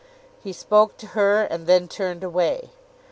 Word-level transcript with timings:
He 0.41 0.51
spoke 0.51 0.97
to 0.97 1.07
her, 1.13 1.43
and 1.43 1.67
then 1.67 1.87
turned 1.87 2.23
away. 2.23 2.71